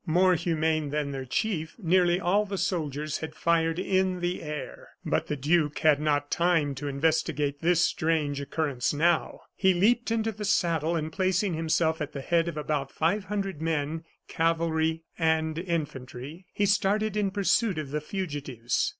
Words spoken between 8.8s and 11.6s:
now. He leaped into the saddle, and placing